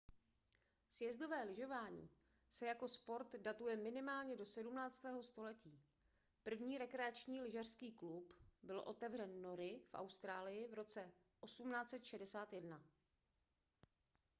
sjezdové 0.91 1.43
lyžování 1.43 2.09
se 2.51 2.65
jako 2.65 2.87
sport 2.87 3.35
datuje 3.35 3.77
minimálně 3.77 4.35
do 4.35 4.45
17. 4.45 5.01
století 5.21 5.79
první 6.43 6.77
rekreační 6.77 7.41
lyžařský 7.41 7.91
klub 7.93 8.33
byl 8.63 8.79
otevřen 8.79 9.41
nory 9.41 9.79
v 9.89 9.93
austrálii 9.93 10.67
v 10.67 10.73
roce 10.73 11.11
1861 11.45 12.81